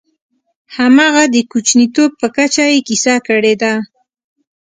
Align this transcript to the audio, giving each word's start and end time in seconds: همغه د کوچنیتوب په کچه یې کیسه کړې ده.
همغه 0.77 1.23
د 1.33 1.35
کوچنیتوب 1.51 2.11
په 2.21 2.27
کچه 2.35 2.65
یې 2.71 2.79
کیسه 2.87 3.15
کړې 3.27 3.53
ده. 3.61 3.73